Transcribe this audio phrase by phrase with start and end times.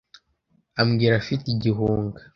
[0.81, 2.19] ambwira afite igihunga